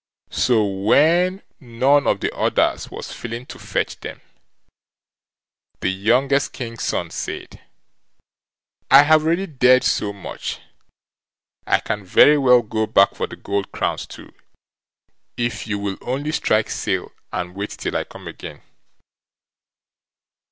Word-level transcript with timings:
So 0.31 0.65
when 0.65 1.43
none 1.59 2.07
of 2.07 2.21
the 2.21 2.33
others 2.35 2.89
was 2.89 3.21
willing 3.21 3.45
to 3.45 3.59
fetch 3.59 3.99
them, 3.99 4.19
the 5.79 5.89
youngest 5.89 6.53
King's 6.53 6.81
son 6.85 7.11
said: 7.11 7.61
"I 8.89 9.03
have 9.03 9.21
already 9.23 9.45
dared 9.45 9.83
so 9.83 10.11
much, 10.11 10.59
I 11.67 11.81
can 11.81 12.03
very 12.03 12.39
well 12.39 12.63
go 12.63 12.87
back 12.87 13.13
for 13.13 13.27
the 13.27 13.35
gold 13.35 13.71
crowns 13.71 14.07
too, 14.07 14.33
if 15.37 15.67
you 15.67 15.77
will 15.77 15.97
only 16.01 16.31
strike 16.31 16.71
sail 16.71 17.11
and 17.31 17.53
wait 17.53 17.69
till 17.69 17.95
I 17.95 18.03
come 18.03 18.27
again." 18.27 18.63